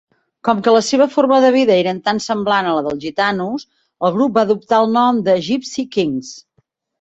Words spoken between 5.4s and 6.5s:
Gipsy Kings.